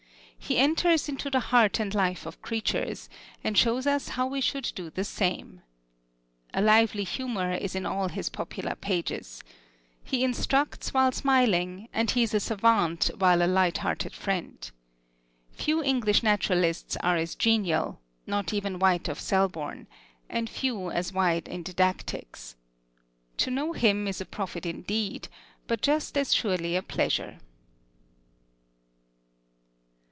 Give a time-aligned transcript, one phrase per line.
[0.53, 3.09] He enters into the heart and life of creatures,
[3.41, 5.61] and shows us how we should do the same.
[6.53, 9.43] A lively humor is in all his popular pages.
[10.03, 14.69] He instructs while smiling; and he is a savant while a light hearted friend.
[15.53, 19.87] Few English naturalists are as genial not even White of Selborne
[20.27, 22.55] and few as wide in didactics.
[23.37, 25.29] To know him is a profit indeed;
[25.67, 27.37] but just as surely a pleasure.